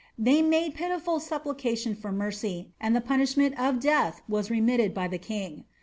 [0.17, 5.07] They made pitiful sap plication for mercy, and the punishment of death was remitted by
[5.07, 5.65] the king.